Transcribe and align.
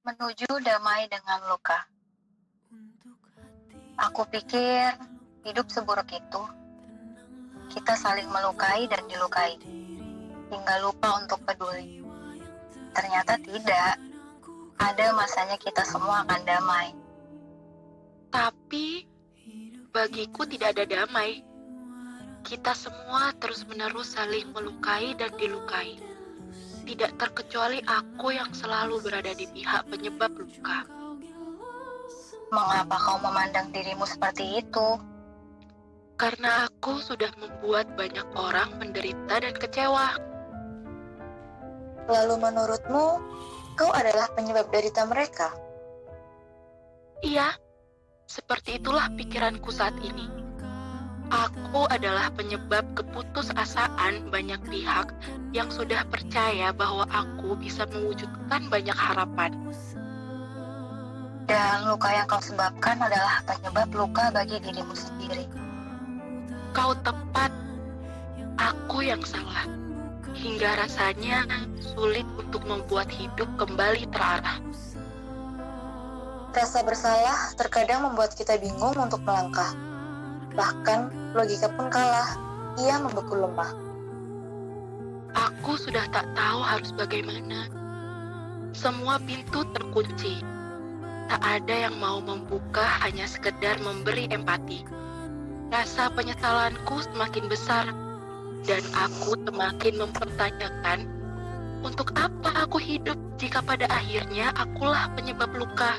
menuju 0.00 0.48
damai 0.64 1.04
dengan 1.12 1.44
luka. 1.52 1.76
Aku 4.00 4.24
pikir 4.32 4.96
hidup 5.44 5.68
seburuk 5.68 6.08
itu. 6.08 6.42
Kita 7.68 7.94
saling 7.94 8.26
melukai 8.32 8.88
dan 8.88 9.04
dilukai, 9.06 9.60
hingga 10.48 10.74
lupa 10.82 11.20
untuk 11.20 11.44
peduli. 11.44 12.00
Ternyata 12.96 13.36
tidak. 13.44 14.00
Ada 14.80 15.12
masanya 15.12 15.60
kita 15.60 15.84
semua 15.84 16.24
akan 16.24 16.40
damai. 16.48 16.96
Tapi 18.32 19.04
bagiku 19.92 20.48
tidak 20.48 20.80
ada 20.80 20.88
damai. 20.88 21.44
Kita 22.40 22.72
semua 22.72 23.36
terus-menerus 23.36 24.16
saling 24.16 24.48
melukai 24.56 25.12
dan 25.20 25.28
dilukai. 25.36 26.00
Tidak 26.90 27.14
terkecuali 27.22 27.78
aku 27.86 28.34
yang 28.34 28.50
selalu 28.50 28.98
berada 28.98 29.30
di 29.30 29.46
pihak 29.46 29.86
penyebab 29.86 30.34
luka. 30.34 30.82
Mengapa 32.50 32.98
kau 32.98 33.14
memandang 33.22 33.70
dirimu 33.70 34.02
seperti 34.02 34.58
itu? 34.58 34.98
Karena 36.18 36.66
aku 36.66 36.98
sudah 36.98 37.30
membuat 37.38 37.94
banyak 37.94 38.26
orang 38.34 38.74
menderita 38.82 39.38
dan 39.38 39.54
kecewa. 39.54 40.18
Lalu 42.10 42.34
menurutmu, 42.42 43.06
kau 43.78 43.90
adalah 43.94 44.26
penyebab 44.34 44.66
derita 44.74 45.06
mereka? 45.06 45.54
Iya, 47.22 47.54
seperti 48.26 48.82
itulah 48.82 49.06
pikiranku 49.14 49.70
saat 49.70 49.94
ini. 50.02 50.39
Aku 51.30 51.86
adalah 51.86 52.26
penyebab 52.34 52.82
keputusasaan 52.98 54.34
banyak 54.34 54.58
pihak 54.66 55.14
yang 55.54 55.70
sudah 55.70 56.02
percaya 56.10 56.74
bahwa 56.74 57.06
aku 57.06 57.54
bisa 57.54 57.86
mewujudkan 57.94 58.66
banyak 58.66 58.98
harapan. 58.98 59.54
Dan 61.46 61.86
luka 61.86 62.10
yang 62.10 62.26
kau 62.26 62.42
sebabkan 62.42 62.98
adalah 62.98 63.46
penyebab 63.46 63.88
luka 63.94 64.34
bagi 64.34 64.58
dirimu 64.58 64.90
sendiri. 64.90 65.46
Kau 66.74 66.98
tepat, 66.98 67.54
aku 68.58 69.06
yang 69.06 69.22
salah. 69.22 69.70
Hingga 70.34 70.82
rasanya 70.82 71.46
sulit 71.94 72.26
untuk 72.38 72.66
membuat 72.66 73.06
hidup 73.06 73.46
kembali 73.54 74.06
terarah. 74.10 74.58
Rasa 76.50 76.82
bersalah 76.82 77.54
terkadang 77.54 78.02
membuat 78.10 78.34
kita 78.34 78.58
bingung 78.58 78.98
untuk 78.98 79.22
melangkah. 79.22 79.89
Bahkan 80.54 81.32
logika 81.38 81.70
pun 81.74 81.86
kalah, 81.90 82.34
ia 82.78 82.98
membeku 82.98 83.38
lemah. 83.38 83.70
Aku 85.30 85.78
sudah 85.78 86.06
tak 86.10 86.26
tahu 86.34 86.60
harus 86.62 86.90
bagaimana. 86.94 87.70
Semua 88.74 89.22
pintu 89.22 89.62
terkunci. 89.70 90.42
Tak 91.30 91.38
ada 91.38 91.86
yang 91.86 91.94
mau 92.02 92.18
membuka 92.18 92.82
hanya 93.06 93.30
sekedar 93.30 93.78
memberi 93.78 94.26
empati. 94.34 94.82
Rasa 95.70 96.10
penyesalanku 96.10 96.98
semakin 97.14 97.46
besar 97.46 97.86
dan 98.66 98.82
aku 98.90 99.38
semakin 99.46 99.94
mempertanyakan 100.02 101.06
untuk 101.86 102.12
apa 102.18 102.66
aku 102.66 102.82
hidup 102.82 103.16
jika 103.38 103.62
pada 103.62 103.86
akhirnya 103.88 104.50
akulah 104.58 105.08
penyebab 105.14 105.48
luka. 105.54 105.96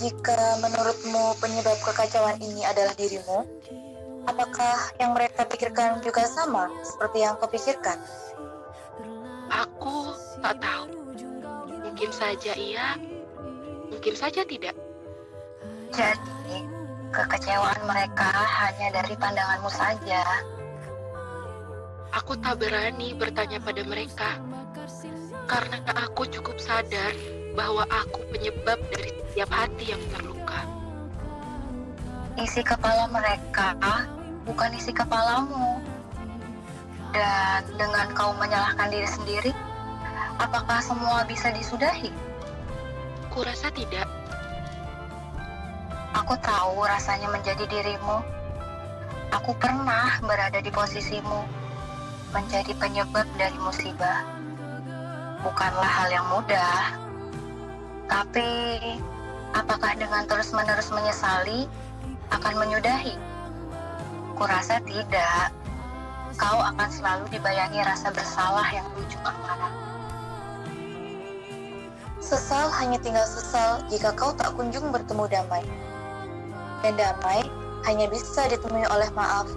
Jika 0.00 0.56
menurutmu 0.64 1.36
penyebab 1.36 1.76
kekacauan 1.84 2.40
ini 2.40 2.64
adalah 2.64 2.96
dirimu, 2.96 3.44
apakah 4.24 4.88
yang 4.96 5.12
mereka 5.12 5.44
pikirkan 5.44 6.00
juga 6.00 6.24
sama 6.24 6.72
seperti 6.80 7.20
yang 7.20 7.36
kau 7.36 7.50
pikirkan? 7.50 8.00
Aku 9.52 10.16
tak 10.40 10.56
tahu. 10.64 10.88
Mungkin 11.84 12.08
saja 12.08 12.56
iya, 12.56 12.96
mungkin 13.92 14.16
saja 14.16 14.40
tidak. 14.48 14.72
Jadi, 15.92 16.64
kekecewaan 17.12 17.84
mereka 17.84 18.32
hanya 18.32 18.96
dari 18.96 19.12
pandanganmu 19.12 19.68
saja. 19.68 20.24
Aku 22.16 22.32
tak 22.40 22.64
berani 22.64 23.12
bertanya 23.12 23.60
pada 23.60 23.84
mereka, 23.84 24.40
karena 25.44 25.84
aku 26.00 26.24
cukup 26.32 26.56
sadar 26.56 27.12
bahwa 27.52 27.84
aku 27.88 28.20
penyebab 28.32 28.80
dari 28.92 29.12
setiap 29.32 29.50
hati 29.52 29.92
yang 29.92 30.02
terluka. 30.12 30.60
Isi 32.40 32.64
kepala 32.64 33.08
mereka 33.12 33.76
bukan 34.48 34.72
isi 34.76 34.92
kepalamu. 34.92 35.80
Dan 37.12 37.60
dengan 37.76 38.08
kau 38.16 38.32
menyalahkan 38.40 38.88
diri 38.88 39.04
sendiri, 39.04 39.52
apakah 40.40 40.80
semua 40.80 41.28
bisa 41.28 41.52
disudahi? 41.52 42.08
Kurasa 43.28 43.68
tidak. 43.76 44.08
Aku 46.16 46.32
tahu 46.40 46.84
rasanya 46.88 47.28
menjadi 47.28 47.68
dirimu. 47.68 48.20
Aku 49.32 49.52
pernah 49.56 50.20
berada 50.24 50.60
di 50.60 50.68
posisimu, 50.68 51.40
menjadi 52.32 52.72
penyebab 52.76 53.24
dari 53.36 53.56
musibah. 53.60 54.24
Bukanlah 55.40 55.88
hal 55.88 56.08
yang 56.12 56.26
mudah, 56.32 56.96
tapi 58.12 58.76
apakah 59.56 59.96
dengan 59.96 60.28
terus-menerus 60.28 60.92
menyesali 60.92 61.64
akan 62.28 62.54
menyudahi? 62.60 63.16
Kurasa 64.36 64.84
tidak. 64.84 65.48
Kau 66.36 66.60
akan 66.60 66.88
selalu 66.92 67.24
dibayangi 67.32 67.80
rasa 67.80 68.12
bersalah 68.12 68.68
yang 68.68 68.84
berujung 68.92 69.24
amarah. 69.24 69.72
Sesal 72.20 72.68
hanya 72.76 73.00
tinggal 73.00 73.24
sesal 73.24 73.80
jika 73.88 74.12
kau 74.12 74.36
tak 74.36 74.52
kunjung 74.60 74.92
bertemu 74.92 75.32
damai. 75.32 75.64
Dan 76.84 77.00
damai 77.00 77.48
hanya 77.88 78.12
bisa 78.12 78.44
ditemui 78.52 78.84
oleh 78.92 79.08
maaf. 79.16 79.48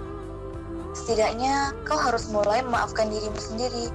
Setidaknya 0.96 1.76
kau 1.84 2.00
harus 2.00 2.24
mulai 2.32 2.64
memaafkan 2.64 3.12
dirimu 3.12 3.36
sendiri. 3.36 3.92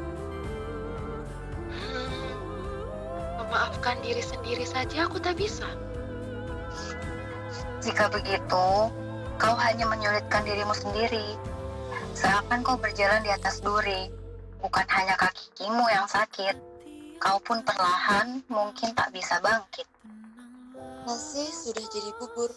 Memaafkan 3.51 3.99
diri 3.99 4.23
sendiri 4.23 4.63
saja 4.63 5.11
aku 5.11 5.19
tak 5.19 5.35
bisa. 5.35 5.67
Jika 7.83 8.07
begitu, 8.07 8.87
kau 9.35 9.55
hanya 9.59 9.91
menyulitkan 9.91 10.47
dirimu 10.47 10.71
sendiri. 10.71 11.35
Seakan 12.15 12.63
kau 12.63 12.79
berjalan 12.79 13.19
di 13.19 13.27
atas 13.27 13.59
duri, 13.59 14.07
bukan 14.63 14.87
hanya 14.95 15.19
kakimu 15.19 15.83
yang 15.91 16.07
sakit. 16.07 16.55
Kau 17.19 17.43
pun 17.43 17.59
perlahan 17.67 18.39
mungkin 18.47 18.95
tak 18.95 19.11
bisa 19.11 19.43
bangkit. 19.43 19.83
Nasi 21.03 21.43
sudah 21.51 21.83
jadi 21.91 22.07
bubur. 22.23 22.55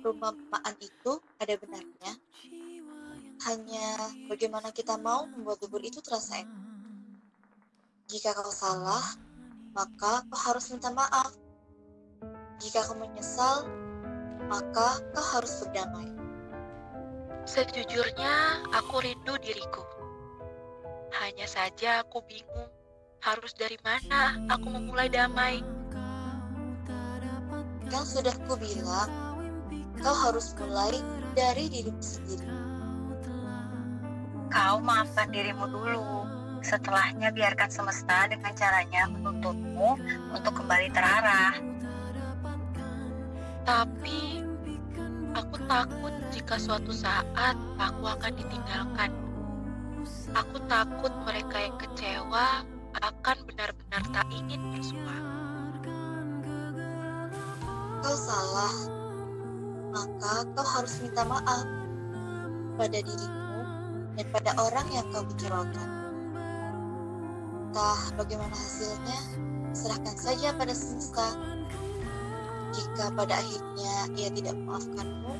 Rumah 0.00 0.32
maan 0.48 0.74
itu 0.80 1.20
ada 1.36 1.60
benarnya. 1.60 2.12
Hanya 3.44 3.86
bagaimana 4.32 4.72
kita 4.72 4.96
mau 4.96 5.28
membuat 5.28 5.60
bubur 5.60 5.84
itu 5.84 6.00
terasa 6.00 6.40
enak. 6.40 6.62
Jika 8.08 8.32
kau 8.32 8.48
salah, 8.48 9.04
maka 9.74 10.22
kau 10.30 10.38
harus 10.38 10.70
minta 10.70 10.94
maaf. 10.94 11.34
Jika 12.62 12.86
kau 12.86 12.94
menyesal, 12.94 13.66
maka 14.46 15.02
kau 15.10 15.26
harus 15.34 15.50
berdamai. 15.66 16.08
Sejujurnya, 17.44 18.64
aku 18.70 19.02
rindu 19.02 19.34
diriku. 19.42 19.82
Hanya 21.18 21.46
saja 21.50 22.06
aku 22.06 22.22
bingung 22.24 22.70
harus 23.24 23.56
dari 23.56 23.76
mana 23.80 24.36
aku 24.52 24.66
memulai 24.70 25.10
damai. 25.10 25.60
Kan 27.90 28.02
sudah 28.02 28.34
ku 28.46 28.58
bilang, 28.58 29.10
kau 30.02 30.16
harus 30.26 30.54
mulai 30.58 30.98
dari 31.34 31.70
dirimu 31.70 32.02
sendiri. 32.02 32.48
Kau 34.50 34.78
maafkan 34.78 35.30
dirimu 35.34 35.66
dulu. 35.66 36.33
Setelahnya 36.64 37.28
biarkan 37.28 37.68
semesta 37.68 38.24
dengan 38.24 38.48
caranya 38.56 39.04
menuntutmu 39.12 40.00
untuk 40.32 40.64
kembali 40.64 40.88
terarah. 40.96 41.52
Tapi 43.68 44.40
aku 45.36 45.56
takut 45.68 46.14
jika 46.32 46.56
suatu 46.56 46.88
saat 46.88 47.52
aku 47.76 48.08
akan 48.08 48.32
ditinggalkan. 48.32 49.12
Aku 50.32 50.56
takut 50.64 51.12
mereka 51.28 51.68
yang 51.68 51.76
kecewa 51.76 52.64
akan 52.96 53.36
benar-benar 53.44 54.02
tak 54.08 54.24
ingin 54.32 54.64
bersua. 54.72 55.16
Kau 58.00 58.16
salah, 58.16 58.76
maka 59.92 60.48
kau 60.56 60.64
harus 60.80 60.96
minta 61.04 61.28
maaf 61.28 61.68
pada 62.80 62.98
dirimu 63.04 63.60
dan 64.16 64.26
pada 64.32 64.50
orang 64.56 64.88
yang 64.96 65.04
kau 65.12 65.28
kecewakan. 65.28 66.03
Entah 67.74 68.14
bagaimana 68.14 68.54
hasilnya, 68.54 69.18
serahkan 69.74 70.14
saja 70.14 70.54
pada 70.54 70.70
semesta. 70.70 71.34
Jika 72.70 73.10
pada 73.10 73.34
akhirnya 73.34 74.14
ia 74.14 74.30
tidak 74.30 74.54
memaafkanmu, 74.62 75.34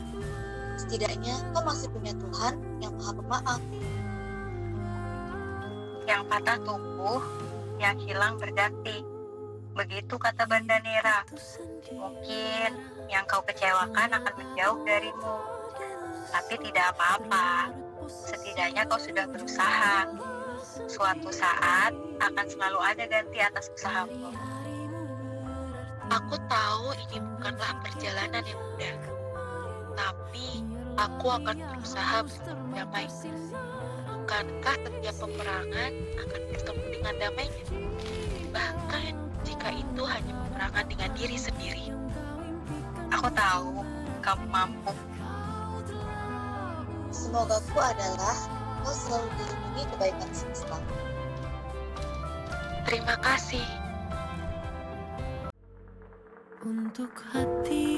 setidaknya 0.75 1.31
kau 1.55 1.63
masih 1.63 1.87
punya 1.95 2.11
Tuhan 2.19 2.59
yang 2.83 2.91
maha 2.99 3.13
pemaaf. 3.15 3.63
Yang 6.11 6.23
patah 6.27 6.59
tumbuh, 6.67 7.23
yang 7.79 8.03
hilang 8.03 8.35
berganti. 8.43 9.07
Begitu 9.79 10.19
kata 10.19 10.51
Bandanera. 10.51 11.23
Mungkin 11.95 12.71
yang 13.15 13.31
kau 13.31 13.47
kecewakan 13.47 14.11
akan 14.11 14.35
menjauh 14.35 14.83
darimu. 14.83 15.39
Tapi 16.35 16.55
tidak 16.67 16.99
apa-apa. 16.99 17.71
Setidaknya 18.11 18.83
kau 18.91 18.99
sudah 18.99 19.23
berusaha. 19.31 20.34
Suatu 20.75 21.31
saat 21.31 21.95
akan 22.19 22.47
selalu 22.51 22.79
ada 22.83 23.07
ganti 23.07 23.39
atas 23.39 23.71
usahamu. 23.79 24.35
Aku 26.11 26.35
tahu 26.51 26.87
ini 26.99 27.23
bukanlah 27.23 27.79
perjalanan 27.87 28.43
yang 28.43 28.59
mudah, 28.59 28.99
tapi 29.95 30.67
aku 30.99 31.27
akan 31.31 31.57
berusaha 31.63 32.27
untuk 32.27 32.59
berdamai. 32.75 33.07
Bukankah 34.25 34.77
setiap 34.83 35.17
peperangan 35.23 35.93
akan 36.27 36.41
bertemu 36.51 36.85
dengan 36.91 37.15
damainya? 37.23 37.65
Bahkan 38.51 39.13
jika 39.47 39.69
itu 39.79 40.03
hanya 40.03 40.33
peperangan 40.43 40.85
dengan 40.91 41.11
diri 41.15 41.39
sendiri. 41.39 41.87
Aku 43.15 43.31
tahu 43.31 43.87
kamu 44.27 44.45
mampu. 44.51 44.93
Semoga 47.15 47.63
ku 47.71 47.79
adalah 47.79 48.64
kau 48.85 48.93
selalu 48.93 49.29
dilindungi 49.41 49.85
kebaikan 49.97 50.31
semesta. 50.37 50.77
Terima 52.85 53.17
kasih. 53.25 53.65
Untuk 56.61 57.13
hati 57.33 57.94